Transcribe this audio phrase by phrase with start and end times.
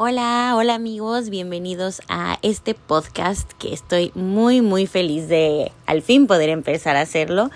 [0.00, 6.28] Hola, hola amigos, bienvenidos a este podcast que estoy muy muy feliz de al fin
[6.28, 7.50] poder empezar a hacerlo.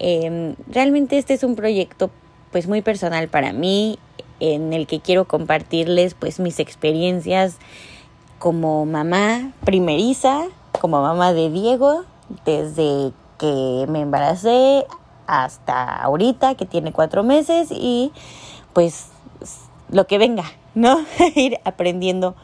[0.00, 2.10] Em, realmente este es un proyecto
[2.50, 4.00] pues muy personal para mí
[4.40, 7.58] en el que quiero compartirles pues mis experiencias
[8.40, 10.42] como mamá primeriza,
[10.80, 12.04] como mamá de Diego,
[12.44, 14.84] desde que me embaracé
[15.28, 18.10] hasta ahorita que tiene cuatro meses y
[18.72, 19.06] pues
[19.88, 21.00] lo que venga, ¿no?
[21.34, 22.36] Ir aprendiendo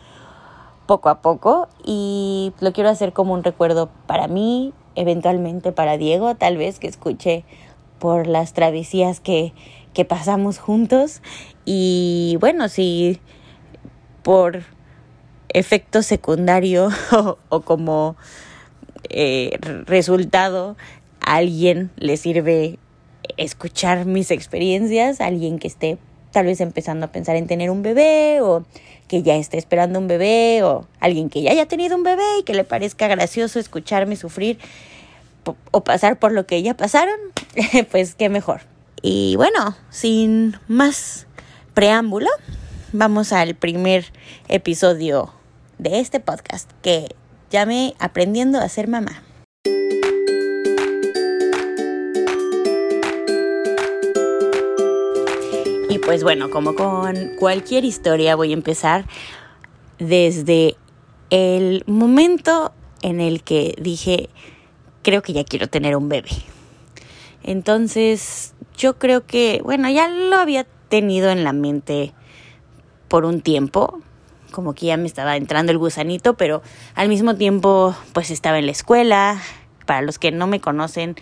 [0.86, 6.34] poco a poco y lo quiero hacer como un recuerdo para mí, eventualmente para Diego,
[6.34, 7.44] tal vez que escuche
[8.00, 9.52] por las travesías que,
[9.94, 11.22] que pasamos juntos
[11.64, 13.20] y bueno, si
[14.24, 14.64] por
[15.50, 16.88] efecto secundario
[17.48, 18.16] o, como
[19.08, 20.76] eh, resultado
[21.20, 22.78] a alguien le sirve
[23.36, 25.98] escuchar mis experiencias, alguien que esté
[26.32, 28.64] tal vez empezando a pensar en tener un bebé o
[29.06, 32.42] que ya esté esperando un bebé o alguien que ya haya tenido un bebé y
[32.42, 34.58] que le parezca gracioso escucharme sufrir
[35.70, 37.16] o pasar por lo que ya pasaron,
[37.90, 38.62] pues qué mejor.
[39.02, 41.26] Y bueno, sin más
[41.74, 42.30] preámbulo,
[42.92, 44.06] vamos al primer
[44.48, 45.32] episodio
[45.78, 47.08] de este podcast que
[47.50, 49.22] llame Aprendiendo a ser mamá.
[56.04, 59.06] Pues bueno, como con cualquier historia voy a empezar
[59.98, 60.76] desde
[61.30, 62.72] el momento
[63.02, 64.28] en el que dije,
[65.02, 66.30] creo que ya quiero tener un bebé.
[67.42, 72.12] Entonces, yo creo que, bueno, ya lo había tenido en la mente
[73.08, 74.00] por un tiempo,
[74.52, 76.62] como que ya me estaba entrando el gusanito, pero
[76.94, 79.40] al mismo tiempo, pues estaba en la escuela.
[79.86, 81.16] Para los que no me conocen,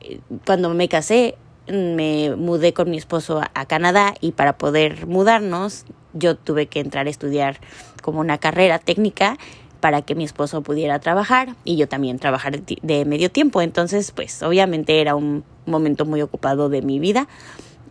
[0.00, 1.36] eh, cuando me casé,
[1.68, 7.06] me mudé con mi esposo a, Canadá y para poder mudarnos yo tuve que entrar
[7.06, 7.58] a estudiar
[8.02, 9.36] como una carrera técnica
[9.80, 13.60] para que mi esposo pudiera trabajar y yo también trabajar de medio tiempo.
[13.60, 17.28] Entonces, pues obviamente era un momento muy ocupado de mi vida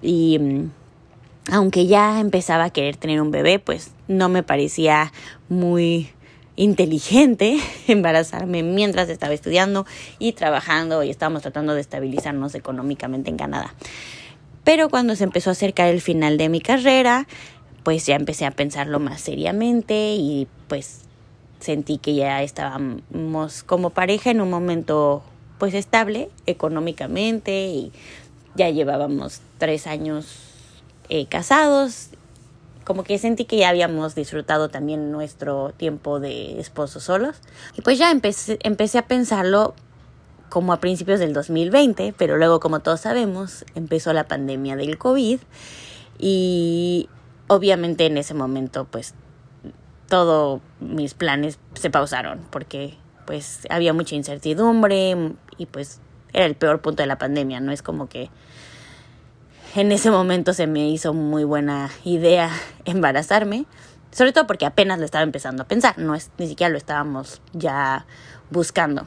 [0.01, 0.71] y mm,
[1.51, 5.11] aunque ya empezaba a querer tener un bebé, pues no me parecía
[5.47, 6.09] muy
[6.55, 9.85] inteligente embarazarme mientras estaba estudiando
[10.19, 13.73] y trabajando y estábamos tratando de estabilizarnos económicamente en Canadá.
[14.63, 17.27] Pero cuando se empezó a acercar el final de mi carrera,
[17.83, 21.01] pues ya empecé a pensarlo más seriamente y pues
[21.59, 25.23] sentí que ya estábamos como pareja en un momento
[25.59, 27.91] pues estable económicamente y
[28.55, 30.25] ya llevábamos tres años
[31.09, 32.09] eh, casados
[32.85, 37.35] como que sentí que ya habíamos disfrutado también nuestro tiempo de esposos solos.
[37.75, 39.73] Y pues ya empecé, empecé a pensarlo
[40.50, 45.40] como a principios del 2020, pero luego como todos sabemos empezó la pandemia del COVID
[46.19, 47.09] y
[47.47, 49.16] obviamente en ese momento pues
[50.07, 56.00] todos mis planes se pausaron porque pues había mucha incertidumbre y pues
[56.31, 58.29] era el peor punto de la pandemia, no es como que
[59.75, 62.50] en ese momento se me hizo muy buena idea
[62.86, 63.66] embarazarme,
[64.12, 67.41] sobre todo porque apenas lo estaba empezando a pensar, no es, ni siquiera lo estábamos
[67.53, 68.06] ya
[68.50, 69.06] buscando.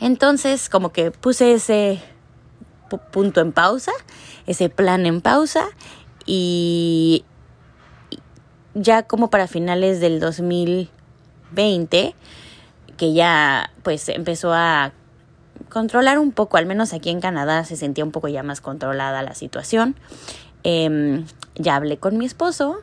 [0.00, 2.02] Entonces, como que puse ese
[3.12, 3.92] punto en pausa,
[4.46, 5.64] ese plan en pausa
[6.26, 7.24] y
[8.74, 12.14] ya como para finales del 2020
[12.96, 14.92] que ya pues empezó a
[15.70, 19.22] controlar un poco, al menos aquí en Canadá se sentía un poco ya más controlada
[19.22, 19.96] la situación.
[20.62, 22.80] Em, ya hablé con mi esposo.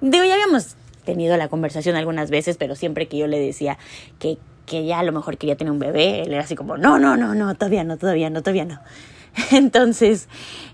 [0.00, 3.78] Digo, ya habíamos tenido la conversación algunas veces, pero siempre que yo le decía
[4.18, 6.98] que, que ya a lo mejor quería tener un bebé, él era así como, no,
[6.98, 8.80] no, no, no, todavía no, todavía no, todavía no.
[9.52, 10.28] Entonces,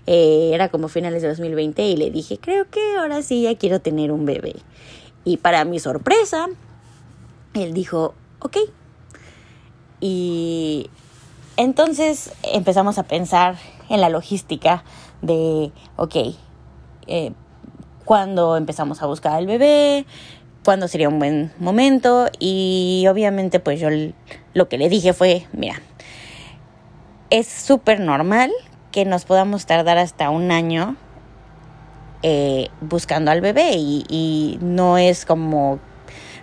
[0.07, 3.79] eh, era como finales de 2020 y le dije, creo que ahora sí ya quiero
[3.79, 4.55] tener un bebé.
[5.25, 6.47] Y para mi sorpresa,
[7.53, 8.57] él dijo, ok.
[10.01, 10.89] Y
[11.59, 13.57] entonces empezamos a pensar
[13.89, 14.85] en la logística
[15.21, 16.15] de, ok,
[17.07, 17.33] eh,
[18.05, 20.05] cuándo empezamos a buscar al bebé,
[20.63, 23.89] cuándo sería un buen momento y obviamente pues yo
[24.53, 25.81] lo que le dije fue, mira,
[27.29, 28.51] es súper normal
[28.93, 30.95] que nos podamos tardar hasta un año
[32.23, 35.79] eh, buscando al bebé y, y no es como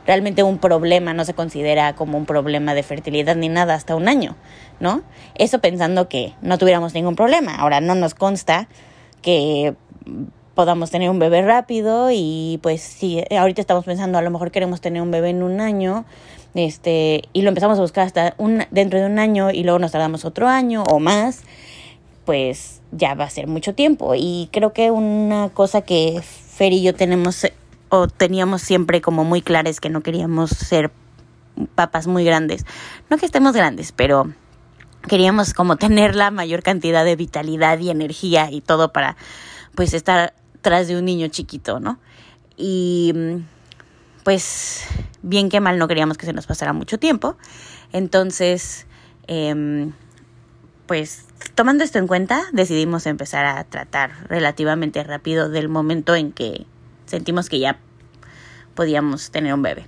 [0.06, 4.08] realmente un problema, no se considera como un problema de fertilidad ni nada hasta un
[4.08, 4.36] año,
[4.80, 5.02] ¿no?
[5.34, 7.56] Eso pensando que no tuviéramos ningún problema.
[7.56, 8.68] Ahora no nos consta
[9.20, 9.74] que
[10.54, 14.80] podamos tener un bebé rápido y pues si ahorita estamos pensando a lo mejor queremos
[14.80, 16.06] tener un bebé en un año,
[16.54, 19.92] este, y lo empezamos a buscar hasta un, dentro de un año y luego nos
[19.92, 21.42] tardamos otro año o más,
[22.24, 24.14] pues ya va a ser mucho tiempo.
[24.16, 27.46] Y creo que una cosa que Fer y yo tenemos
[27.88, 30.90] o teníamos siempre como muy claras que no queríamos ser
[31.74, 32.64] papas muy grandes.
[33.10, 34.32] No que estemos grandes, pero
[35.08, 39.16] queríamos como tener la mayor cantidad de vitalidad y energía y todo para
[39.74, 41.98] pues estar tras de un niño chiquito, ¿no?
[42.56, 43.12] Y
[44.24, 44.84] pues
[45.22, 47.36] bien que mal no queríamos que se nos pasara mucho tiempo.
[47.92, 48.86] Entonces,
[49.28, 49.92] em,
[50.86, 56.66] pues tomando esto en cuenta, decidimos empezar a tratar relativamente rápido del momento en que
[57.06, 57.80] sentimos que ya
[58.74, 59.86] podíamos tener un bebé.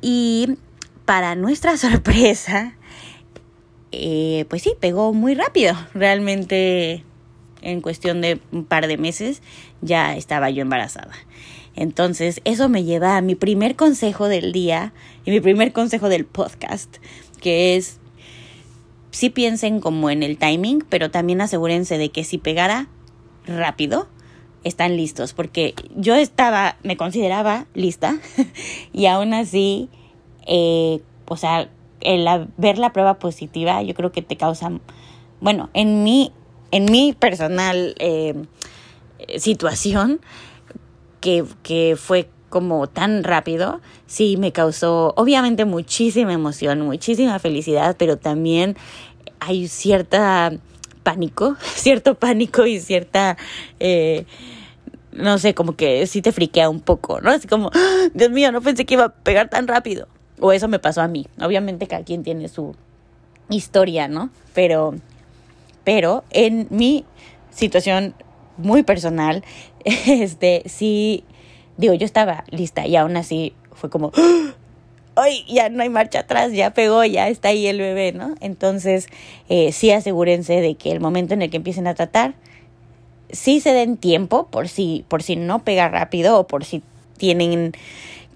[0.00, 0.56] Y
[1.04, 2.76] para nuestra sorpresa,
[3.92, 5.74] eh, pues sí, pegó muy rápido.
[5.94, 7.04] Realmente
[7.62, 9.42] en cuestión de un par de meses
[9.80, 11.12] ya estaba yo embarazada.
[11.76, 14.92] Entonces, eso me lleva a mi primer consejo del día
[15.24, 16.96] y mi primer consejo del podcast,
[17.40, 17.98] que es,
[19.10, 22.88] sí piensen como en el timing, pero también asegúrense de que si pegara
[23.46, 24.08] rápido,
[24.64, 28.18] están listos, porque yo estaba, me consideraba lista
[28.92, 29.88] y aún así,
[30.46, 31.70] eh, o sea,
[32.56, 34.70] ver la prueba positiva, yo creo que te causa,
[35.40, 36.32] bueno, en mi,
[36.70, 38.34] en mi personal eh,
[39.38, 40.20] situación,
[41.20, 48.16] que, que fue como tan rápido, sí me causó obviamente muchísima emoción, muchísima felicidad, pero
[48.16, 48.76] también
[49.38, 50.52] hay cierta
[51.10, 53.36] pánico, cierto pánico y cierta,
[53.80, 54.26] eh,
[55.10, 57.30] no sé, como que sí te friquea un poco, ¿no?
[57.30, 58.08] Así como, ¡Ah!
[58.14, 60.06] Dios mío, no pensé que iba a pegar tan rápido.
[60.38, 61.26] O eso me pasó a mí.
[61.42, 62.76] Obviamente cada quien tiene su
[63.50, 64.30] historia, ¿no?
[64.54, 64.94] Pero,
[65.82, 67.04] pero en mi
[67.50, 68.14] situación
[68.56, 69.42] muy personal,
[69.84, 71.24] este, sí,
[71.76, 74.54] digo, yo estaba lista y aún así fue como, ¡Ah!
[75.16, 78.34] Ay, ya no hay marcha atrás, ya pegó, ya está ahí el bebé, ¿no?
[78.40, 79.08] Entonces,
[79.48, 82.34] eh, sí asegúrense de que el momento en el que empiecen a tratar,
[83.30, 86.82] sí se den tiempo por si, por si no pega rápido o por si
[87.16, 87.72] tienen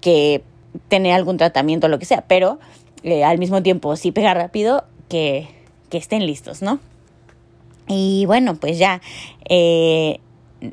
[0.01, 0.43] que
[0.87, 2.59] tener algún tratamiento o lo que sea, pero
[3.03, 5.47] eh, al mismo tiempo sí pega rápido, que,
[5.89, 6.79] que estén listos, ¿no?
[7.87, 9.01] Y bueno, pues ya,
[9.47, 10.19] eh,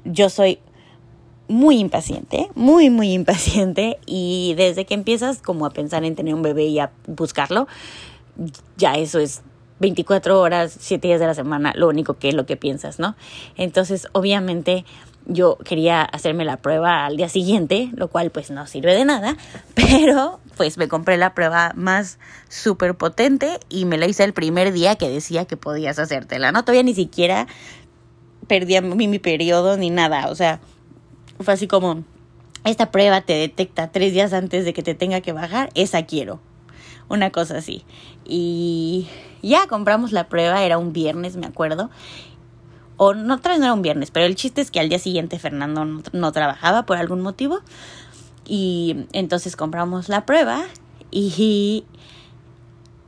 [0.04, 0.58] yo soy
[1.52, 6.42] muy impaciente, muy, muy impaciente y desde que empiezas como a pensar en tener un
[6.42, 7.68] bebé y a buscarlo,
[8.76, 9.42] ya eso es
[9.78, 13.16] 24 horas, 7 días de la semana, lo único que es lo que piensas, ¿no?
[13.56, 14.86] Entonces, obviamente,
[15.26, 19.36] yo quería hacerme la prueba al día siguiente, lo cual pues no sirve de nada,
[19.74, 22.18] pero pues me compré la prueba más
[22.48, 26.62] súper potente y me la hice el primer día que decía que podías hacértela, ¿no?
[26.62, 27.46] Todavía ni siquiera
[28.46, 30.60] perdí mi, mi periodo ni nada, o sea,
[31.40, 32.04] fue así como,
[32.64, 36.40] esta prueba te detecta tres días antes de que te tenga que bajar, esa quiero,
[37.08, 37.84] una cosa así.
[38.24, 39.08] Y
[39.42, 41.90] ya compramos la prueba, era un viernes, me acuerdo,
[42.96, 44.98] o no, otra vez no era un viernes, pero el chiste es que al día
[44.98, 47.60] siguiente Fernando no, trabajaba por algún motivo.
[48.46, 50.64] Y entonces compramos la prueba
[51.10, 51.84] y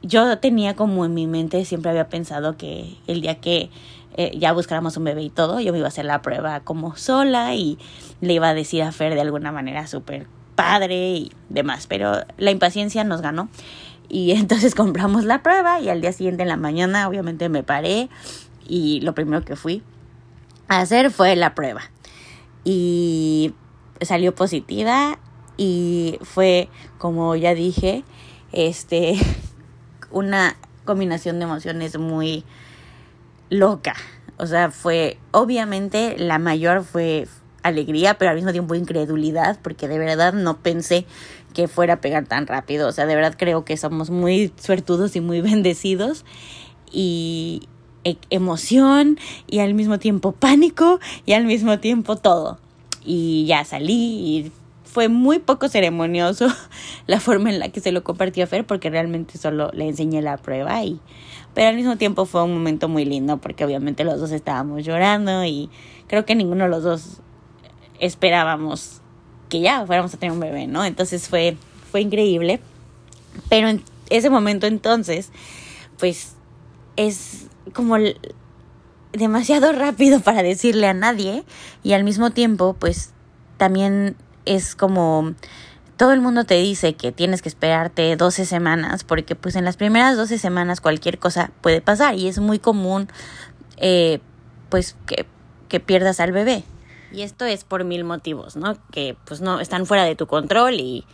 [0.04, 3.70] yo tenía como en mi mente, siempre había pensado que el día que
[4.16, 6.94] eh, ya buscáramos un bebé y todo, yo me iba a hacer la prueba como
[6.96, 7.78] sola y
[8.20, 12.50] le iba a decir a Fer de alguna manera súper padre y demás, pero la
[12.50, 13.48] impaciencia nos ganó
[14.08, 18.08] y entonces compramos la prueba y al día siguiente en la mañana obviamente me paré
[18.68, 19.82] y lo primero que fui
[20.68, 21.82] a hacer fue la prueba.
[22.64, 23.52] Y
[24.00, 25.18] salió positiva
[25.56, 26.68] y fue,
[26.98, 28.05] como ya dije,
[28.52, 29.17] este,
[30.14, 30.56] una
[30.86, 32.44] combinación de emociones muy
[33.50, 33.94] loca.
[34.38, 37.28] O sea, fue, obviamente, la mayor fue
[37.62, 41.04] alegría, pero al mismo tiempo incredulidad, porque de verdad no pensé
[41.52, 42.88] que fuera a pegar tan rápido.
[42.88, 46.24] O sea, de verdad creo que somos muy suertudos y muy bendecidos.
[46.90, 47.68] Y,
[48.04, 52.58] E-, emoción y al mismo tiempo pánico y al mismo tiempo todo.
[53.04, 54.52] Y ya salí y
[54.94, 56.46] fue muy poco ceremonioso
[57.08, 60.22] la forma en la que se lo compartió a Fer porque realmente solo le enseñé
[60.22, 61.01] la prueba y
[61.53, 65.44] pero al mismo tiempo fue un momento muy lindo porque obviamente los dos estábamos llorando
[65.44, 65.69] y
[66.06, 67.20] creo que ninguno de los dos
[67.98, 69.01] esperábamos
[69.48, 70.84] que ya fuéramos a tener un bebé, ¿no?
[70.84, 71.56] Entonces fue
[71.91, 72.60] fue increíble.
[73.48, 75.31] Pero en ese momento entonces
[75.98, 76.34] pues
[76.96, 77.96] es como
[79.13, 81.43] demasiado rápido para decirle a nadie
[81.82, 83.13] y al mismo tiempo pues
[83.56, 85.34] también es como
[85.96, 89.77] todo el mundo te dice que tienes que esperarte 12 semanas porque pues en las
[89.77, 93.08] primeras 12 semanas cualquier cosa puede pasar y es muy común
[93.77, 94.20] eh,
[94.70, 95.27] pues que,
[95.69, 96.65] que pierdas al bebé.
[97.13, 98.77] Y esto es por mil motivos, ¿no?
[98.91, 101.05] Que pues no están fuera de tu control y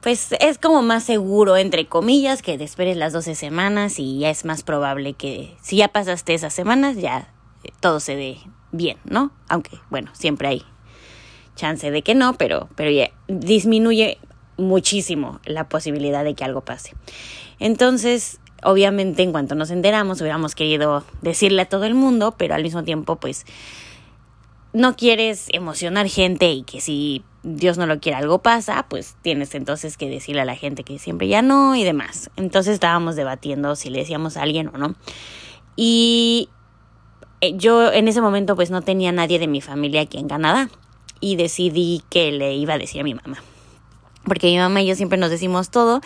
[0.00, 4.30] pues es como más seguro, entre comillas, que te esperes las 12 semanas y ya
[4.30, 7.28] es más probable que si ya pasaste esas semanas ya
[7.80, 8.38] todo se dé
[8.72, 9.30] bien, ¿no?
[9.48, 10.64] Aunque, bueno, siempre hay
[11.56, 14.18] chance de que no, pero, pero ya disminuye
[14.56, 16.94] muchísimo la posibilidad de que algo pase.
[17.58, 22.62] Entonces, obviamente, en cuanto nos enteramos, hubiéramos querido decirle a todo el mundo, pero al
[22.62, 23.44] mismo tiempo, pues,
[24.72, 29.54] no quieres emocionar gente y que si Dios no lo quiere algo pasa, pues tienes
[29.54, 32.30] entonces que decirle a la gente que siempre ya no y demás.
[32.36, 34.94] Entonces estábamos debatiendo si le decíamos a alguien o no.
[35.76, 36.50] Y
[37.40, 40.68] eh, yo en ese momento pues no tenía nadie de mi familia aquí en Canadá
[41.20, 43.42] y decidí que le iba a decir a mi mamá.
[44.24, 46.00] Porque mi mamá y yo siempre nos decimos todo.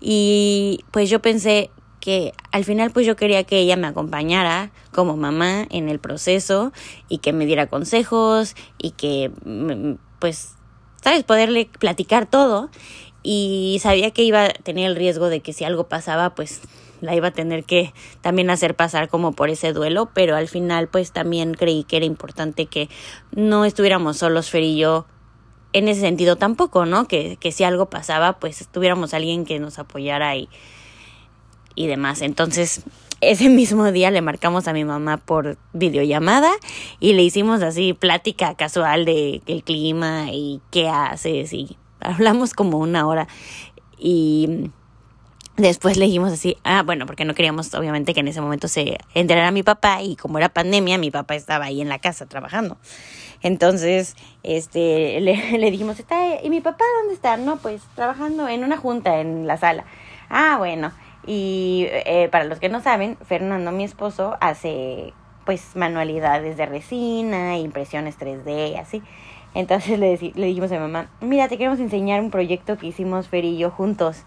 [0.00, 5.16] Y pues yo pensé que al final pues yo quería que ella me acompañara como
[5.16, 6.72] mamá en el proceso
[7.08, 10.54] y que me diera consejos y que mm, pues
[11.02, 12.70] sabes poderle platicar todo.
[13.22, 16.62] Y sabía que iba a tener el riesgo de que si algo pasaba pues
[17.00, 20.88] la iba a tener que también hacer pasar como por ese duelo, pero al final
[20.88, 22.88] pues también creí que era importante que
[23.32, 25.06] no estuviéramos solos Fer y yo
[25.72, 27.06] en ese sentido tampoco, ¿no?
[27.06, 30.48] Que, que si algo pasaba pues tuviéramos alguien que nos apoyara y,
[31.74, 32.22] y demás.
[32.22, 32.84] Entonces
[33.20, 36.50] ese mismo día le marcamos a mi mamá por videollamada
[37.00, 42.78] y le hicimos así plática casual de el clima y qué haces y hablamos como
[42.78, 43.28] una hora
[43.98, 44.70] y
[45.60, 48.96] Después le dijimos así, ah, bueno, porque no queríamos obviamente que en ese momento se
[49.12, 52.78] enterara mi papá y como era pandemia, mi papá estaba ahí en la casa trabajando.
[53.42, 57.36] Entonces, este, le, dijimos, ¿está, ¿y mi papá dónde está?
[57.36, 59.84] No, pues trabajando en una junta en la sala.
[60.30, 60.92] Ah, bueno.
[61.26, 65.12] Y eh, para los que no saben, Fernando, mi esposo, hace
[65.44, 69.02] pues manualidades de resina, impresiones 3D, así.
[69.52, 73.28] Entonces le, le dijimos a mi mamá, mira, te queremos enseñar un proyecto que hicimos
[73.28, 74.24] Fer y yo juntos.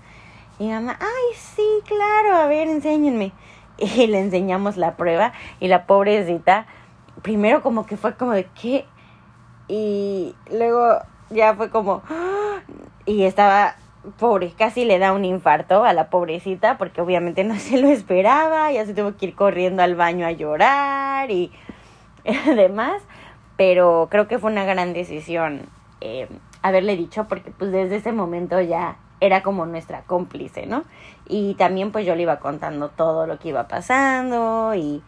[0.60, 3.32] Y mamá, ay, sí, claro, a ver, enséñenme.
[3.78, 6.68] Y le enseñamos la prueba y la pobrecita,
[7.24, 8.86] primero como que fue como de qué.
[9.68, 11.00] Y luego
[11.32, 12.04] ya fue como,
[13.06, 13.76] y estaba
[14.20, 18.72] pobre, casi le da un infarto a la pobrecita porque obviamente no se lo esperaba,
[18.72, 21.52] ya se tuvo que ir corriendo al baño a llorar y
[22.46, 23.02] demás,
[23.58, 25.62] pero creo que fue una gran decisión
[26.02, 26.28] eh,
[26.62, 30.84] haberle dicho porque pues desde ese momento ya era como nuestra cómplice, ¿no?
[31.30, 35.02] Y también pues yo le iba contando todo lo que iba pasando y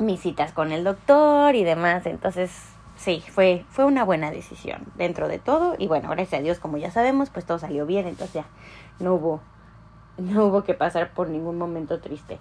[0.00, 2.50] mis citas con el doctor y demás, entonces
[2.96, 6.78] sí, fue, fue una buena decisión dentro de todo y bueno, gracias a Dios, como
[6.78, 8.46] ya sabemos, pues todo salió bien, entonces ya
[8.98, 9.40] no hubo,
[10.18, 12.40] no hubo que pasar por ningún momento triste.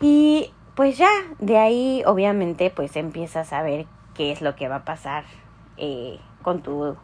[0.00, 4.76] Y pues ya, de ahí obviamente pues empiezas a ver qué es lo que va
[4.76, 5.24] a pasar
[5.78, 6.96] eh, con tu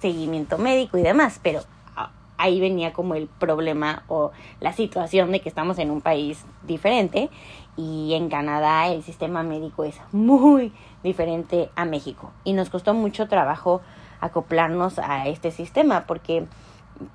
[0.00, 1.60] seguimiento médico y demás, pero
[1.96, 6.44] ah, ahí venía como el problema o la situación de que estamos en un país
[6.62, 7.30] diferente
[7.76, 12.32] y en Canadá el sistema médico es muy diferente a México.
[12.44, 13.80] Y nos costó mucho trabajo
[14.20, 16.46] acoplarnos a este sistema porque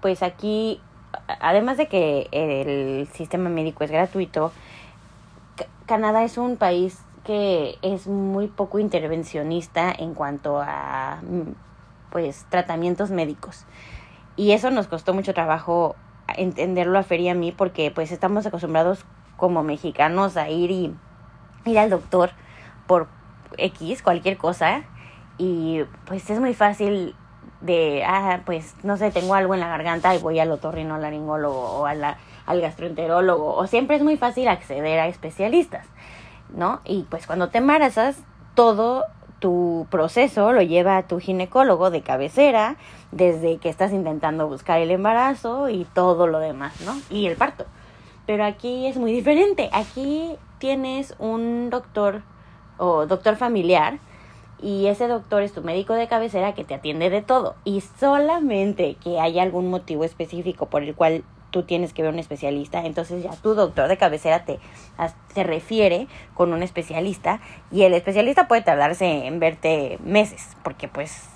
[0.02, 0.80] pues aquí
[1.40, 4.52] además de que el sistema médico es gratuito
[5.86, 11.20] Canadá es un país que es muy poco intervencionista en cuanto a
[12.16, 13.66] pues tratamientos médicos.
[14.38, 15.98] Y eso nos costó mucho trabajo
[16.38, 19.04] entenderlo a Fer y a mí porque pues estamos acostumbrados
[19.36, 20.96] como mexicanos a ir y
[21.66, 22.30] ir al doctor
[22.88, 23.10] por
[23.58, 24.84] X, cualquier cosa.
[25.38, 27.18] Y pues es muy fácil
[27.60, 31.86] de, ah, pues no sé, tengo algo en la garganta y voy al otorrinolaringólogo o
[31.86, 33.56] a la, al gastroenterólogo.
[33.56, 35.86] O siempre es muy fácil acceder a especialistas,
[36.56, 36.80] ¿no?
[36.86, 39.04] Y pues cuando te embarazas, todo
[39.40, 42.78] tu proceso lo lleva a tu ginecólogo de cabecera
[43.12, 46.96] desde que estás intentando buscar el embarazo y todo lo demás, ¿no?
[47.10, 47.66] Y el parto.
[48.26, 49.70] Pero aquí es muy diferente.
[49.72, 52.24] Aquí tienes un doctor
[52.78, 54.00] o doctor familiar
[54.62, 58.96] y ese doctor es tu médico de cabecera que te atiende de todo y solamente
[58.96, 61.24] que haya algún motivo específico por el cual
[61.56, 64.60] tú tienes que ver un especialista, entonces ya tu doctor de cabecera te,
[65.42, 67.40] refiere con un especialista
[67.72, 71.30] y el especialista puede tardarse en verte meses, porque pues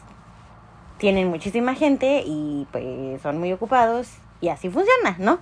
[0.98, 5.40] tienen muchísima gente y pues son muy ocupados y así funciona, ¿no?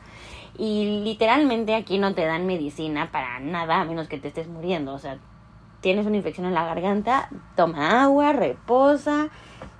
[0.59, 4.93] Y literalmente aquí no te dan medicina para nada a menos que te estés muriendo,
[4.93, 5.17] o sea,
[5.81, 9.29] tienes una infección en la garganta, toma agua, reposa,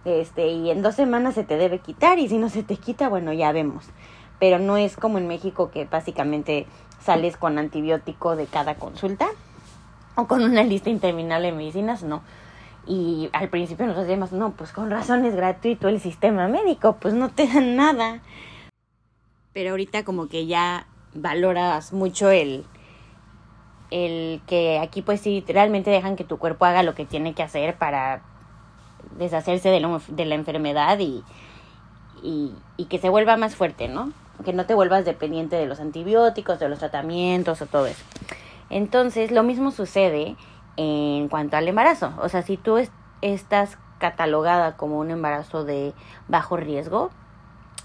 [0.05, 3.09] este, y en dos semanas se te debe quitar y si no se te quita,
[3.09, 3.91] bueno, ya vemos
[4.39, 6.67] pero no es como en México que básicamente
[7.01, 9.27] sales con antibiótico de cada consulta
[10.15, 12.21] o con una lista interminable de medicinas, no.
[12.87, 17.13] Y al principio nosotros decíamos, no, pues con razón es gratuito el sistema médico, pues
[17.13, 18.21] no te dan nada.
[19.53, 22.65] Pero ahorita como que ya valoras mucho el,
[23.91, 27.43] el que aquí pues sí realmente dejan que tu cuerpo haga lo que tiene que
[27.43, 28.21] hacer para
[29.17, 31.23] deshacerse de la, de la enfermedad y,
[32.21, 34.13] y que se vuelva más fuerte, ¿no?
[34.43, 38.03] Que no te vuelvas dependiente de los antibióticos, de los tratamientos o todo eso.
[38.69, 40.35] Entonces, lo mismo sucede
[40.75, 42.13] en cuanto al embarazo.
[42.21, 42.77] O sea, si tú
[43.21, 45.93] estás catalogada como un embarazo de
[46.27, 47.09] bajo riesgo,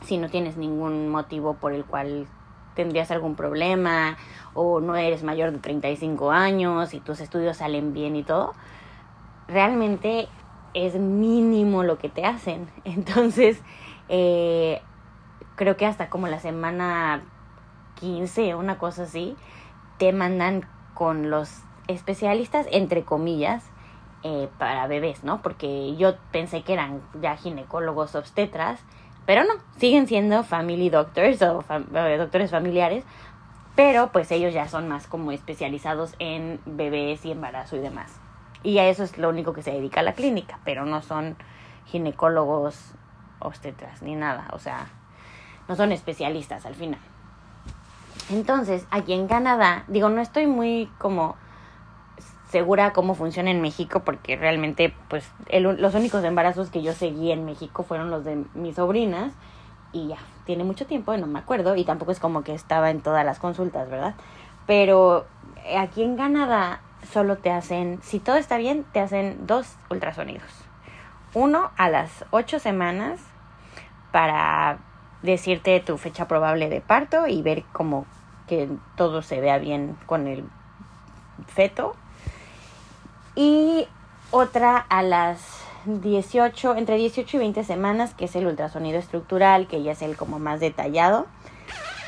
[0.02, 2.26] si no tienes ningún motivo por el cual
[2.74, 4.16] tendrías algún problema
[4.54, 8.54] o no eres mayor de 35 años y tus estudios salen bien y todo,
[9.48, 10.28] realmente
[10.74, 12.68] es mínimo lo que te hacen.
[12.84, 13.60] Entonces,
[14.08, 14.82] eh,
[15.56, 17.22] creo que hasta como la semana
[18.00, 19.36] 15, una cosa así,
[19.98, 23.64] te mandan con los especialistas, entre comillas,
[24.22, 25.42] eh, para bebés, ¿no?
[25.42, 28.80] Porque yo pensé que eran ya ginecólogos obstetras,
[29.26, 31.64] pero no, siguen siendo family doctors o
[32.18, 33.04] doctores familiares,
[33.74, 38.20] pero pues ellos ya son más como especializados en bebés y embarazo y demás.
[38.62, 41.36] Y a eso es lo único que se dedica a la clínica, pero no son
[41.86, 42.94] ginecólogos
[43.40, 44.86] obstetras ni nada, o sea,
[45.72, 47.00] no son especialistas al final.
[48.28, 51.34] Entonces, aquí en Canadá, digo, no estoy muy como
[52.50, 57.46] segura cómo funciona en México porque realmente pues los únicos embarazos que yo seguí en
[57.46, 59.32] México fueron los de mis sobrinas
[59.92, 63.00] y ya, tiene mucho tiempo, no me acuerdo y tampoco es como que estaba en
[63.00, 64.14] todas las consultas, ¿verdad?
[64.66, 65.24] Pero
[65.64, 70.50] eh, aquí en Canadá solo te hacen, si todo está bien, te hacen dos ultrasonidos.
[71.32, 73.20] Uno a las ocho semanas
[74.12, 74.91] para
[75.22, 78.06] decirte tu fecha probable de parto y ver como
[78.48, 80.44] que todo se vea bien con el
[81.46, 81.94] feto
[83.34, 83.86] y
[84.30, 89.82] otra a las 18, entre 18 y 20 semanas, que es el ultrasonido estructural, que
[89.82, 91.26] ya es el como más detallado.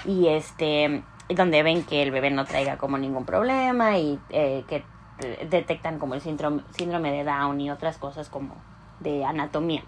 [0.05, 4.85] Y este, donde ven que el bebé no traiga como ningún problema y eh, que
[5.21, 8.55] eh, detectan como el síndrome, síndrome de Down y otras cosas como
[9.01, 9.83] de anatomía.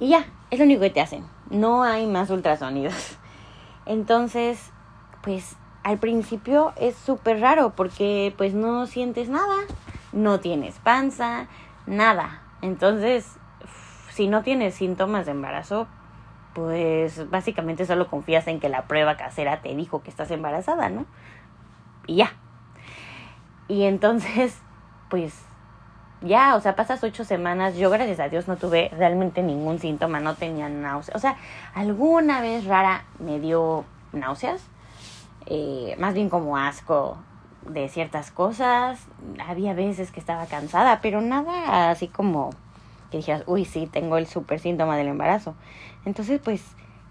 [0.00, 1.24] Y ya, es lo único que te hacen.
[1.50, 3.18] No hay más ultrasonidos.
[3.86, 4.70] Entonces,
[5.22, 9.54] pues al principio es súper raro porque pues no sientes nada
[10.12, 11.46] no tienes panza,
[11.86, 12.42] nada.
[12.62, 13.38] Entonces,
[14.10, 15.86] si no tienes síntomas de embarazo,
[16.54, 21.06] pues básicamente solo confías en que la prueba casera te dijo que estás embarazada, ¿no?
[22.06, 22.32] Y ya.
[23.68, 24.60] Y entonces,
[25.10, 25.44] pues
[26.20, 30.20] ya, o sea, pasas ocho semanas, yo gracias a Dios no tuve realmente ningún síntoma,
[30.20, 31.16] no tenía náuseas.
[31.16, 31.36] O sea,
[31.74, 34.62] alguna vez rara me dio náuseas,
[35.46, 37.18] eh, más bien como asco,
[37.68, 39.06] de ciertas cosas.
[39.46, 42.50] Había veces que estaba cansada, pero nada así como
[43.10, 45.54] que dijeras, uy, sí, tengo el super síntoma del embarazo.
[46.04, 46.62] Entonces, pues,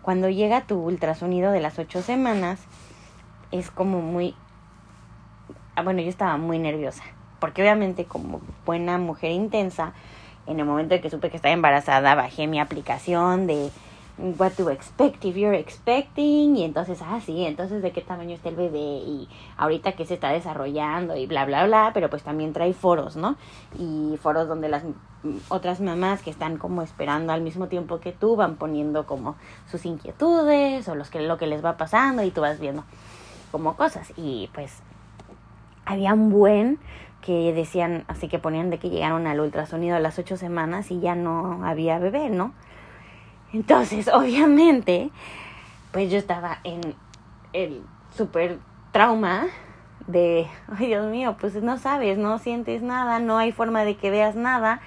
[0.02, 2.60] cuando llega tu ultrasonido de las ocho semanas,
[3.52, 4.36] es como muy...
[5.76, 7.04] Ah, bueno, yo estaba muy nerviosa,
[7.39, 9.93] porque obviamente como buena mujer intensa,
[10.45, 13.69] en el momento en que supe que estaba embarazada, bajé mi aplicación de
[14.39, 18.50] what to expect if you're expecting y entonces ah sí entonces de qué tamaño está
[18.50, 22.52] el bebé y ahorita que se está desarrollando y bla bla bla pero pues también
[22.52, 23.36] trae foros no
[23.78, 24.82] y foros donde las
[25.50, 29.36] otras mamás que están como esperando al mismo tiempo que tú van poniendo como
[29.69, 32.84] sus inquietudes o los que lo que les va pasando y tú vas viendo
[33.52, 34.13] como cosas.
[34.15, 34.82] Y pues
[35.86, 36.80] había un buen
[37.21, 40.99] que decían así que ponían de que llegaron al ultrasonido a las ocho semanas y
[40.99, 42.53] ya no había bebé no
[43.53, 45.10] entonces, obviamente,
[45.91, 46.95] pues yo estaba en
[47.53, 47.82] el
[48.15, 48.60] super
[48.91, 49.47] trauma
[50.08, 54.10] de, ay Dios mío, pues no sabes, no sientes nada, no hay forma de que
[54.10, 54.82] veas nada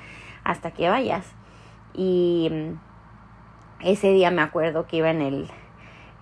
[0.45, 1.27] hasta que vayas.
[1.95, 5.51] Y mm, ese día me acuerdo que iba en el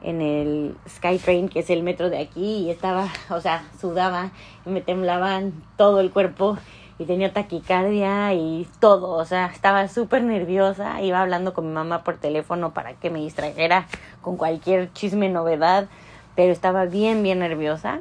[0.03, 4.31] en el Skytrain, que es el metro de aquí, y estaba, o sea, sudaba,
[4.67, 6.59] y me temblaban todo el cuerpo
[6.99, 12.03] y tenía taquicardia y todo, o sea, estaba súper nerviosa, iba hablando con mi mamá
[12.03, 13.87] por teléfono para que me distrajera
[14.21, 15.87] con cualquier chisme novedad,
[16.35, 18.01] pero estaba bien, bien nerviosa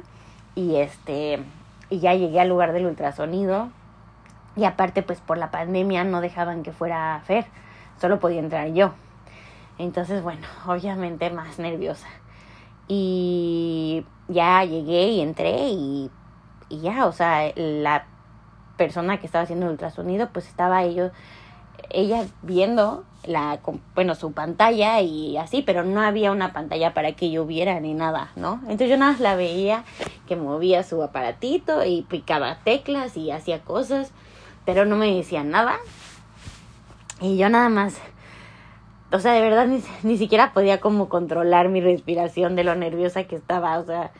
[0.56, 1.38] y este,
[1.90, 3.68] y ya llegué al lugar del ultrasonido
[4.56, 7.46] y aparte pues por la pandemia no dejaban que fuera Fer,
[8.00, 8.92] solo podía entrar yo.
[9.78, 12.08] Entonces, bueno, obviamente más nerviosa.
[12.88, 16.10] Y ya llegué y entré y,
[16.68, 18.06] y ya, o sea, la
[18.76, 21.12] persona que estaba haciendo el ultrasonido, pues estaba ellos,
[21.90, 23.60] ella viendo la,
[23.94, 27.94] bueno, su pantalla y así, pero no había una pantalla para que yo viera ni
[27.94, 28.60] nada, ¿no?
[28.62, 29.84] Entonces yo nada más la veía
[30.26, 34.12] que movía su aparatito y picaba teclas y hacía cosas,
[34.64, 35.76] pero no me decía nada.
[37.20, 38.00] Y yo nada más,
[39.10, 43.24] o sea, de verdad ni, ni siquiera podía como controlar mi respiración de lo nerviosa
[43.24, 44.10] que estaba, o sea,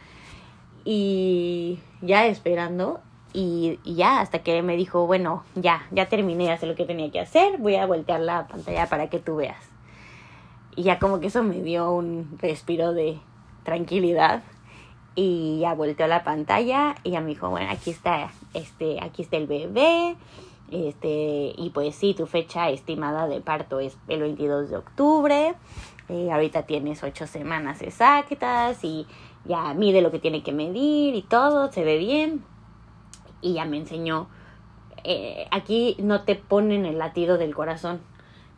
[0.85, 3.01] y ya esperando,
[3.35, 7.11] Y, y, ya, hasta que me dijo, bueno, ya, ya terminé, sé lo que tenía
[7.11, 9.63] que hacer, voy a voltear la pantalla para que tú veas.
[10.77, 13.19] Y ya como que eso me dio un respiro de
[13.65, 14.43] tranquilidad.
[15.21, 19.37] Y ya volteó la pantalla y ya me dijo, bueno, aquí está, este, aquí está
[19.37, 20.15] el bebé.
[20.71, 25.55] Este, y pues sí, tu fecha estimada de parto es el 22 de octubre.
[26.09, 29.09] Eh, ahorita tienes ocho semanas exactas y
[29.45, 32.45] ya mide lo que tiene que medir y todo, se ve bien.
[33.41, 34.29] Y ya me enseñó,
[35.03, 38.01] eh, aquí no te ponen el latido del corazón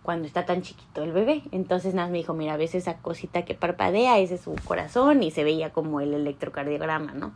[0.03, 1.43] cuando está tan chiquito el bebé.
[1.53, 5.31] Entonces nada me dijo, mira, ves esa cosita que parpadea, ese es su corazón y
[5.31, 7.33] se veía como el electrocardiograma, ¿no?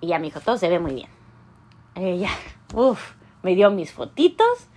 [0.00, 1.08] Y ya me dijo, todo se ve muy bien.
[1.94, 2.30] Ella,
[2.74, 4.68] uff, me dio mis fotitos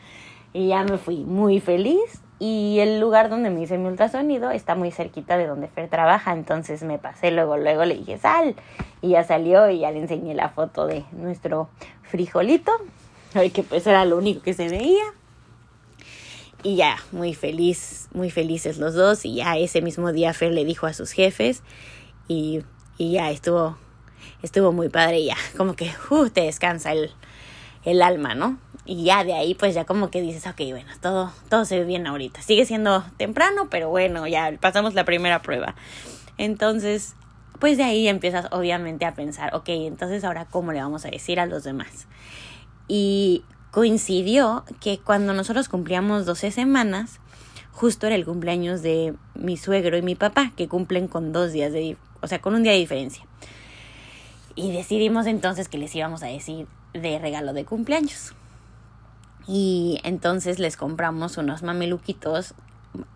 [0.53, 2.21] y ya me fui muy feliz.
[2.39, 6.33] Y el lugar donde me hice mi ultrasonido está muy cerquita de donde Fer trabaja,
[6.33, 8.55] entonces me pasé luego, luego le dije sal
[8.99, 11.69] y ya salió y ya le enseñé la foto de nuestro
[12.01, 12.71] frijolito,
[13.53, 15.03] que pues era lo único que se veía.
[16.63, 19.25] Y ya, muy feliz, muy felices los dos.
[19.25, 21.63] Y ya ese mismo día Fer le dijo a sus jefes
[22.27, 22.61] y,
[22.97, 23.77] y ya estuvo,
[24.43, 27.11] estuvo muy padre ya, como que uh, te descansa el,
[27.83, 28.59] el alma, ¿no?
[28.85, 31.85] Y ya de ahí pues ya como que dices, ok, bueno, todo, todo se ve
[31.85, 32.41] bien ahorita.
[32.41, 35.75] Sigue siendo temprano, pero bueno, ya pasamos la primera prueba.
[36.37, 37.15] Entonces,
[37.59, 41.39] pues de ahí empiezas obviamente a pensar, ok, entonces ahora cómo le vamos a decir
[41.39, 42.07] a los demás.
[42.87, 47.19] Y coincidió que cuando nosotros cumplíamos 12 semanas,
[47.71, 51.71] justo era el cumpleaños de mi suegro y mi papá, que cumplen con dos días
[51.71, 53.25] de, o sea, con un día de diferencia.
[54.55, 58.35] Y decidimos entonces que les íbamos a decir de regalo de cumpleaños.
[59.47, 62.53] Y entonces les compramos unos mameluquitos.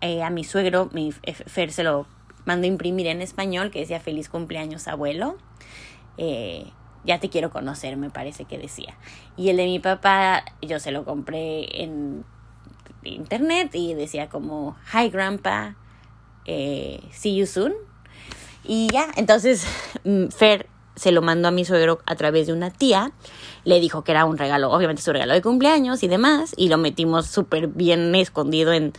[0.00, 2.06] Eh, a mi suegro, mi Fer se lo
[2.46, 5.36] mandó imprimir en español, que decía feliz cumpleaños abuelo.
[6.16, 6.72] Eh,
[7.06, 8.96] ya te quiero conocer, me parece que decía.
[9.36, 12.24] Y el de mi papá, yo se lo compré en
[13.04, 15.76] internet y decía como, hi grandpa,
[16.44, 17.72] eh, see you soon.
[18.64, 19.66] Y ya, entonces
[20.04, 23.12] mm, Fer se lo mandó a mi suegro a través de una tía,
[23.64, 26.78] le dijo que era un regalo, obviamente su regalo de cumpleaños y demás, y lo
[26.78, 28.94] metimos súper bien escondido en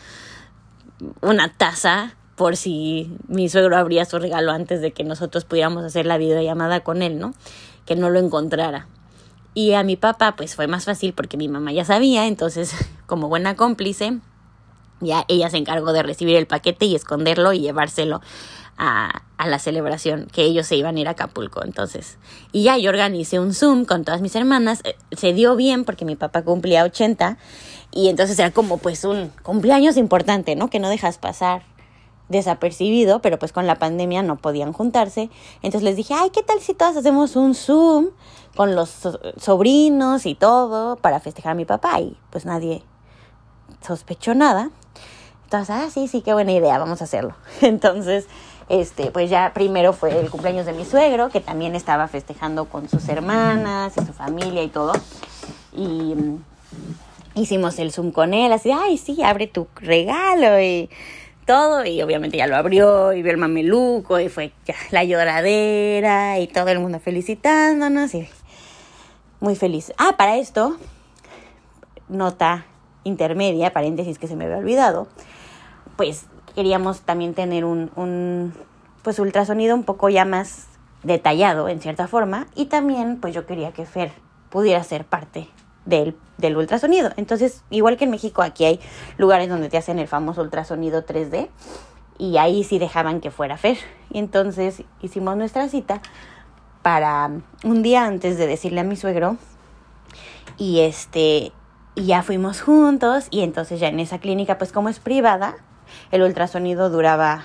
[1.21, 6.05] una taza por si mi suegro abría su regalo antes de que nosotros pudiéramos hacer
[6.05, 7.33] la videollamada con él, ¿no?
[7.87, 8.87] Que no lo encontrara.
[9.55, 12.75] Y a mi papá pues fue más fácil porque mi mamá ya sabía, entonces
[13.07, 14.19] como buena cómplice,
[14.99, 18.21] ya ella se encargó de recibir el paquete y esconderlo y llevárselo
[18.77, 21.63] a, a, la celebración que ellos se iban a ir a Acapulco.
[21.63, 22.17] Entonces,
[22.51, 24.81] y ya yo organicé un Zoom con todas mis hermanas.
[24.83, 27.37] Eh, se dio bien porque mi papá cumplía 80
[27.91, 30.69] y entonces era como pues un cumpleaños importante, ¿no?
[30.69, 31.63] Que no dejas pasar
[32.29, 35.29] desapercibido, pero pues con la pandemia no podían juntarse.
[35.61, 38.07] Entonces les dije, ay, ¿qué tal si todas hacemos un Zoom
[38.55, 41.99] con los sobrinos y todo para festejar a mi papá?
[42.01, 42.83] Y pues nadie
[43.85, 44.69] sospechó nada.
[45.45, 47.33] Entonces, ah, sí, sí, qué buena idea, vamos a hacerlo.
[47.61, 48.27] Entonces,
[48.69, 52.89] este, pues ya primero fue el cumpleaños de mi suegro, que también estaba festejando con
[52.89, 54.91] sus hermanas y su familia y todo.
[55.71, 56.43] Y mm,
[57.35, 60.89] hicimos el Zoom con él, así, ay, sí, abre tu regalo y
[61.47, 64.51] todo y obviamente ya lo abrió y vio el mameluco y fue
[64.91, 68.29] la lloradera y todo el mundo felicitándonos y
[69.39, 69.93] muy feliz.
[69.97, 70.77] Ah, para esto,
[72.09, 72.65] nota
[73.03, 75.07] intermedia, paréntesis que se me había olvidado,
[75.95, 78.53] pues queríamos también tener un, un
[79.01, 80.67] pues ultrasonido un poco ya más
[81.03, 84.11] detallado en cierta forma y también pues yo quería que Fer
[84.49, 85.47] pudiera ser parte
[85.87, 87.11] del, ultrasonido.
[87.17, 88.79] Entonces, igual que en México, aquí hay
[89.17, 91.49] lugares donde te hacen el famoso ultrasonido 3D
[92.17, 93.77] y ahí sí dejaban que fuera Fer.
[94.11, 96.01] Y entonces hicimos nuestra cita
[96.81, 97.31] para
[97.63, 99.37] un día antes de decirle a mi suegro
[100.57, 101.51] y este
[101.95, 105.55] y ya fuimos juntos y entonces ya en esa clínica pues como es privada
[106.11, 107.43] el ultrasonido duraba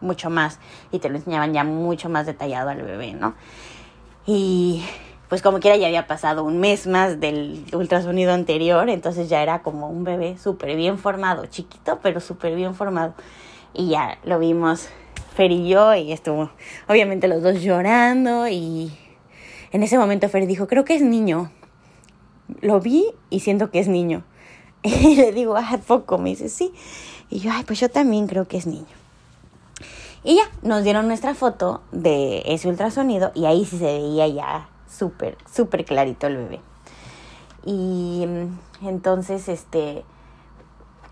[0.00, 0.58] mucho más
[0.90, 3.34] y te lo enseñaban ya mucho más detallado al bebé, ¿no?
[4.26, 4.82] Y
[5.30, 9.62] pues como quiera ya había pasado un mes más del ultrasonido anterior, entonces ya era
[9.62, 13.14] como un bebé súper bien formado, chiquito, pero súper bien formado.
[13.72, 14.88] Y ya lo vimos
[15.36, 16.50] Fer y yo, y estuvo
[16.88, 18.90] obviamente los dos llorando, y
[19.70, 21.52] en ese momento Fer dijo, creo que es niño.
[22.60, 24.24] Lo vi y siento que es niño.
[24.82, 26.18] Y le digo, ¿a poco?
[26.18, 26.72] Me dice, sí.
[27.28, 28.96] Y yo, ay, pues yo también creo que es niño.
[30.24, 34.69] Y ya, nos dieron nuestra foto de ese ultrasonido y ahí sí se veía ya
[34.90, 36.60] súper, súper clarito el bebé.
[37.64, 40.04] Y mm, entonces, este,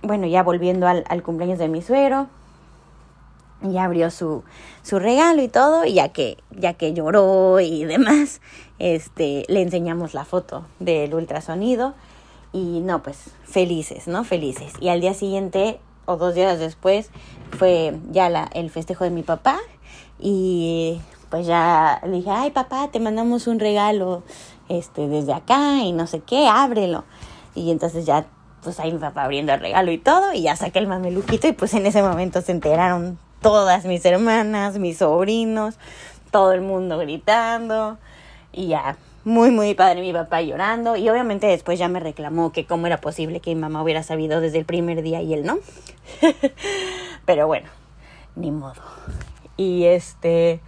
[0.03, 2.29] bueno, ya volviendo al, al cumpleaños de mi suero,
[3.61, 4.45] Y abrió su,
[4.85, 8.41] su regalo y todo, y ya que, ya que lloró y demás,
[8.79, 11.95] este, le enseñamos la foto del ultrasonido
[12.53, 14.25] y no, pues felices, ¿no?
[14.25, 14.73] Felices.
[14.81, 17.11] Y al día siguiente o dos días después
[17.59, 19.59] fue ya la, el festejo de mi papá
[20.21, 24.23] y pues ya le dije, ay papá, te mandamos un regalo
[24.69, 27.05] este, desde acá y no sé qué, ábrelo.
[27.55, 28.27] Y entonces ya,
[28.63, 31.53] pues ahí mi papá abriendo el regalo y todo, y ya saqué el mameluquito y
[31.53, 35.79] pues en ese momento se enteraron todas mis hermanas, mis sobrinos,
[36.31, 37.99] todo el mundo gritando
[38.53, 40.97] y ya muy, muy padre mi papá llorando.
[40.97, 44.41] Y obviamente después ya me reclamó que cómo era posible que mi mamá hubiera sabido
[44.41, 45.59] desde el primer día y él no.
[47.27, 47.69] Pero bueno,
[48.37, 48.83] ni modo.
[49.57, 50.61] Y este...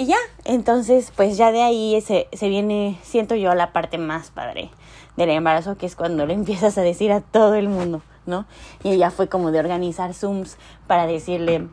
[0.00, 4.30] Y ya, entonces pues ya de ahí se, se viene, siento yo, la parte más
[4.30, 4.70] padre
[5.18, 8.46] del embarazo, que es cuando le empiezas a decir a todo el mundo, ¿no?
[8.82, 11.68] Y ya fue como de organizar Zooms para decirle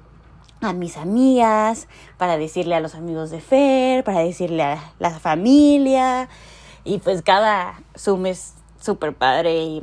[0.60, 1.88] a mis amigas,
[2.18, 6.28] para decirle a los amigos de Fer, para decirle a la familia.
[6.84, 9.82] Y pues cada Zoom es súper padre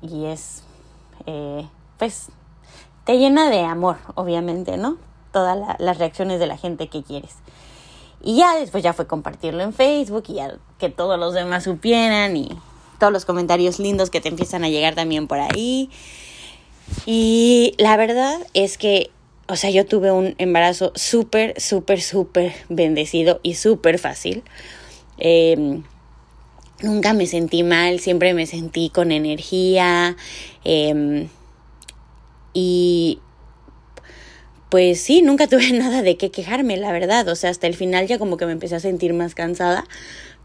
[0.00, 0.62] y, es,
[1.26, 1.68] eh,
[1.98, 2.30] pues,
[3.04, 4.96] te llena de amor, obviamente, ¿no?
[5.32, 7.43] Todas las reacciones de la gente que quieres.
[8.24, 12.36] Y ya después ya fue compartirlo en Facebook y ya que todos los demás supieran
[12.36, 12.48] y
[12.98, 15.90] todos los comentarios lindos que te empiezan a llegar también por ahí.
[17.04, 19.10] Y la verdad es que
[19.46, 24.42] o sea, yo tuve un embarazo súper, súper, súper bendecido y súper fácil.
[25.18, 25.82] Em,
[26.82, 30.16] nunca me sentí mal, siempre me sentí con energía.
[30.64, 31.28] Em,
[32.54, 33.20] y
[34.74, 37.28] pues sí, nunca tuve nada de qué quejarme, la verdad.
[37.28, 39.84] O sea, hasta el final ya como que me empecé a sentir más cansada,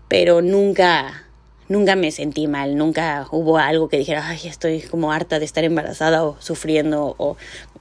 [0.08, 1.26] pero nunca,
[1.68, 5.64] nunca me sentí mal, nunca hubo algo que dijera, ay, estoy como harta de estar
[5.64, 7.38] embarazada o sufriendo o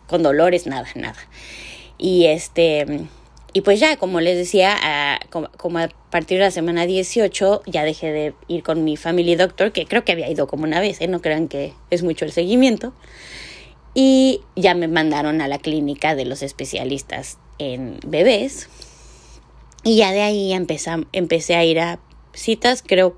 [0.06, 1.18] con dolores, nada, nada.
[1.98, 2.86] Y este,
[3.52, 8.10] y pues ya, como les decía, como, a partir de la semana 18 ya dejé
[8.10, 11.08] de ir con mi family doctor, que creo que había ido como una vez, ¿eh?
[11.08, 12.94] no crean que es mucho el seguimiento.
[14.00, 18.68] Y ya me mandaron a la clínica de los especialistas en bebés.
[19.82, 21.98] Y ya de ahí empecé, empecé a ir a
[22.32, 23.16] citas, creo,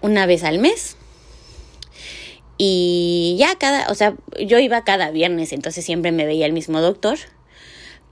[0.00, 0.96] una vez al mes.
[2.56, 6.80] Y ya cada, o sea, yo iba cada viernes, entonces siempre me veía el mismo
[6.80, 7.18] doctor,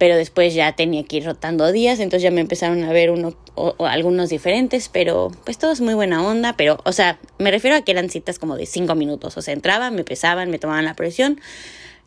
[0.03, 3.37] pero después ya tenía que ir rotando días, entonces ya me empezaron a ver uno
[3.55, 7.77] o, algunos diferentes, pero pues todo es muy buena onda, pero, o sea, me refiero
[7.77, 10.87] a que eran citas como de cinco minutos, o sea, entraban, me pesaban, me tomaban
[10.87, 11.41] la presión,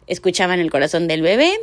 [0.08, 1.54] escuchaban el corazón del bebé,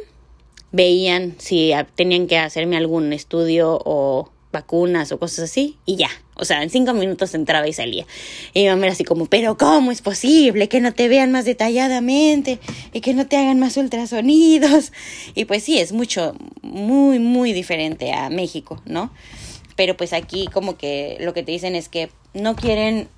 [0.70, 6.10] veían si tenían que hacerme algún estudio o vacunas o cosas así y ya.
[6.34, 8.06] O sea, en cinco minutos entraba y salía.
[8.54, 11.44] Y mi mamá era así como, pero ¿cómo es posible que no te vean más
[11.44, 12.58] detalladamente
[12.92, 14.92] y que no te hagan más ultrasonidos?
[15.34, 19.12] Y pues sí, es mucho, muy, muy diferente a México, ¿no?
[19.76, 23.08] Pero pues aquí como que lo que te dicen es que no quieren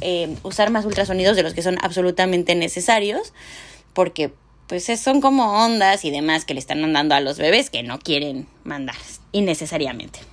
[0.00, 3.32] eh, usar más ultrasonidos de los que son absolutamente necesarios
[3.92, 4.32] porque
[4.66, 7.98] pues son como ondas y demás que le están mandando a los bebés que no
[7.98, 8.96] quieren mandar
[9.32, 10.31] innecesariamente.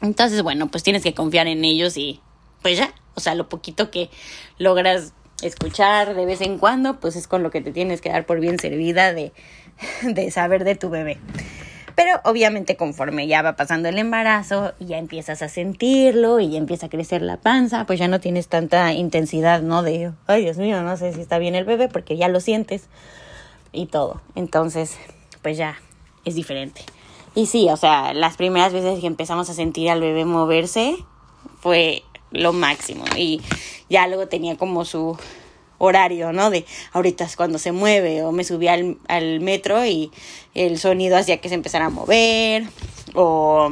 [0.00, 2.20] Entonces, bueno, pues tienes que confiar en ellos y
[2.62, 4.10] pues ya, o sea, lo poquito que
[4.58, 8.26] logras escuchar de vez en cuando, pues es con lo que te tienes que dar
[8.26, 9.32] por bien servida de,
[10.02, 11.18] de saber de tu bebé.
[11.94, 16.58] Pero obviamente conforme ya va pasando el embarazo y ya empiezas a sentirlo y ya
[16.58, 19.82] empieza a crecer la panza, pues ya no tienes tanta intensidad, ¿no?
[19.82, 22.88] De, ay Dios mío, no sé si está bien el bebé porque ya lo sientes
[23.72, 24.20] y todo.
[24.34, 24.98] Entonces,
[25.40, 25.78] pues ya
[26.26, 26.82] es diferente.
[27.36, 30.96] Y sí, o sea, las primeras veces que empezamos a sentir al bebé moverse
[31.60, 33.04] fue lo máximo.
[33.14, 33.42] Y
[33.90, 35.18] ya luego tenía como su
[35.76, 36.48] horario, ¿no?
[36.48, 40.10] De ahorita es cuando se mueve o me subía al, al metro y
[40.54, 42.64] el sonido hacía que se empezara a mover
[43.14, 43.68] o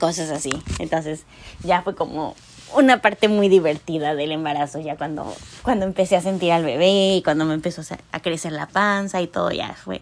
[0.00, 0.52] cosas así.
[0.78, 1.26] Entonces
[1.62, 2.34] ya fue como
[2.74, 5.30] una parte muy divertida del embarazo, ya cuando,
[5.62, 7.82] cuando empecé a sentir al bebé y cuando me empezó
[8.12, 10.00] a crecer la panza y todo, ya fue,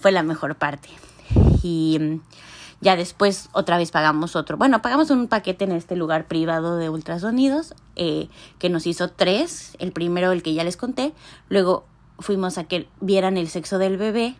[0.00, 0.88] fue la mejor parte
[1.62, 2.20] y mm,
[2.80, 4.56] ya después otra vez pagamos otro.
[4.56, 9.76] Bueno, pagamos un paquete en este lugar privado de ultrasonidos eh, que nos hizo tres.
[9.78, 11.12] El primero, el que ya les conté.
[11.48, 11.84] Luego
[12.18, 14.34] fuimos a que vieran el sexo del bebé.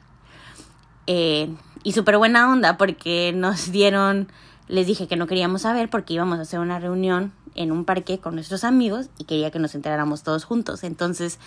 [1.06, 4.28] Eh, y súper buena onda porque nos dieron,
[4.68, 8.20] les dije que no queríamos saber porque íbamos a hacer una reunión en un parque
[8.20, 10.82] con nuestros amigos y quería que nos enteráramos todos juntos.
[10.84, 11.38] Entonces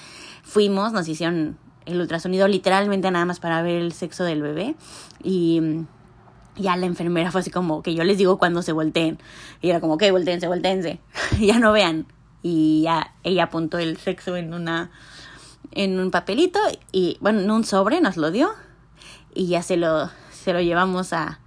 [0.43, 4.75] fuimos, nos hicieron el ultrasonido literalmente nada más para ver el sexo del bebé.
[5.23, 5.61] Y
[6.55, 9.19] ya la enfermera fue así como que yo les digo cuando se volteen.
[9.61, 10.99] Y era como que volteense, volteense,
[11.39, 12.07] ya no vean.
[12.41, 14.91] Y ya ella apuntó el sexo en una
[15.71, 16.59] en un papelito
[16.91, 18.51] y bueno, en un sobre nos lo dio.
[19.33, 21.39] Y ya se lo, se lo llevamos a,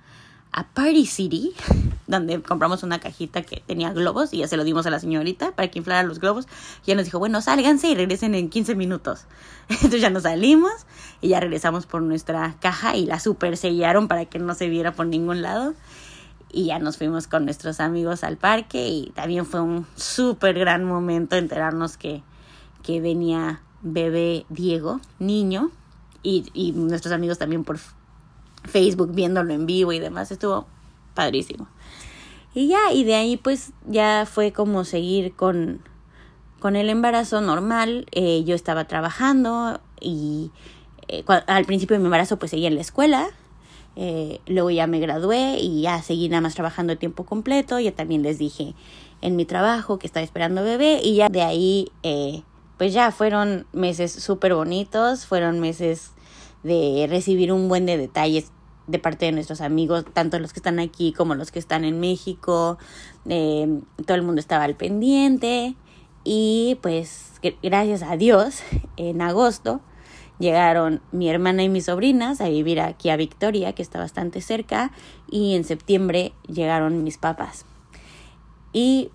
[0.56, 1.52] a Party City,
[2.06, 5.52] donde compramos una cajita que tenía globos y ya se lo dimos a la señorita
[5.52, 6.46] para que inflara los globos.
[6.84, 9.26] Y ella nos dijo, bueno, sálganse y regresen en 15 minutos.
[9.68, 10.72] Entonces ya nos salimos
[11.20, 14.92] y ya regresamos por nuestra caja y la super sellaron para que no se viera
[14.92, 15.74] por ningún lado.
[16.50, 20.84] Y ya nos fuimos con nuestros amigos al parque y también fue un súper gran
[20.84, 22.22] momento enterarnos que,
[22.82, 25.70] que venía bebé Diego, niño,
[26.22, 27.78] y, y nuestros amigos también por
[28.66, 30.30] Facebook viéndolo en vivo y demás.
[30.30, 30.66] Estuvo
[31.14, 31.68] padrísimo.
[32.54, 35.82] Y ya, y de ahí pues ya fue como seguir con,
[36.58, 38.06] con el embarazo normal.
[38.12, 40.50] Eh, yo estaba trabajando y
[41.08, 43.28] eh, al principio de mi embarazo pues seguía en la escuela.
[43.94, 47.78] Eh, luego ya me gradué y ya seguí nada más trabajando de tiempo completo.
[47.78, 48.74] Ya también les dije
[49.20, 51.92] en mi trabajo que estaba esperando bebé y ya de ahí
[52.78, 56.12] pues ya fueron meses súper bonitos, fueron meses
[56.62, 58.50] de recibir un buen de detalles
[58.86, 62.00] de parte de nuestros amigos, tanto los que están aquí como los que están en
[62.00, 62.78] México.
[63.28, 65.74] Eh, todo el mundo estaba al pendiente
[66.24, 68.62] y pues gracias a Dios
[68.96, 69.80] en agosto
[70.38, 74.92] llegaron mi hermana y mis sobrinas a vivir aquí a Victoria, que está bastante cerca,
[75.30, 77.64] y en septiembre llegaron mis papás.
[78.72, 79.10] Y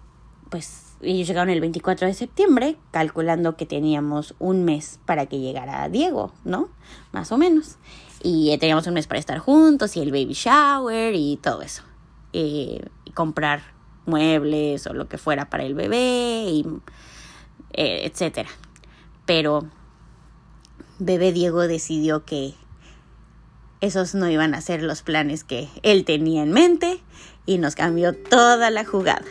[0.50, 5.88] pues ellos llegaron el 24 de septiembre, calculando que teníamos un mes para que llegara
[5.90, 6.70] Diego, ¿no?
[7.12, 7.78] Más o menos.
[8.24, 11.84] Y teníamos un mes para estar juntos y el baby shower y todo eso.
[12.34, 13.62] Eh, y comprar
[14.06, 16.66] muebles o lo que fuera para el bebé, y,
[17.74, 18.50] eh, etcétera.
[19.26, 19.66] Pero
[21.00, 22.54] bebé Diego decidió que
[23.82, 27.00] esos no iban a ser los planes que él tenía en mente
[27.46, 29.26] y nos cambió toda la jugada.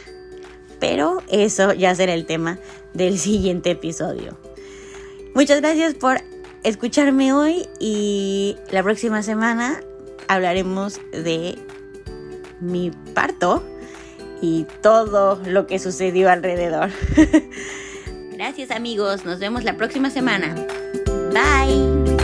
[0.80, 2.58] Pero eso ya será el tema
[2.94, 4.36] del siguiente episodio.
[5.34, 6.18] Muchas gracias por
[6.64, 9.80] escucharme hoy y la próxima semana
[10.26, 11.56] hablaremos de
[12.60, 13.62] mi parto
[14.42, 16.90] y todo lo que sucedió alrededor.
[18.32, 20.54] Gracias amigos, nos vemos la próxima semana.
[21.32, 22.19] Bye.